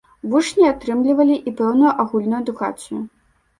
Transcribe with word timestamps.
Вучні 0.29 0.65
атрымлівалі 0.69 1.37
і 1.47 1.55
пэўную 1.61 1.93
агульную 2.07 2.41
адукацыю. 2.43 3.07